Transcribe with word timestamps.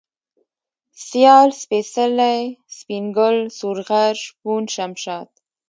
سيال، 1.05 1.49
سپېڅلى، 1.59 2.35
سپين 2.77 3.05
گل، 3.17 3.37
سورغر، 3.59 4.13
شپون، 4.25 4.61
شمشاد 4.75 5.29